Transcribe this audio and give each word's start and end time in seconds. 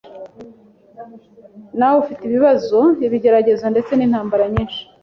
nawe 1.77 1.95
ufite 2.03 2.21
ibibazo, 2.25 2.79
ibigeragezo 3.05 3.65
ndetse 3.73 3.91
n’intambara 3.95 4.45
nyinshi 4.53 4.81